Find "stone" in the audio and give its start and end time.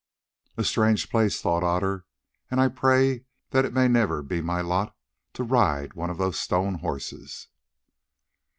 6.39-6.79